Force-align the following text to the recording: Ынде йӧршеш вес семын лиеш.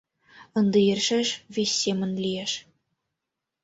Ынде 0.59 0.79
йӧршеш 0.87 1.29
вес 1.53 1.71
семын 1.81 2.11
лиеш. 2.23 2.51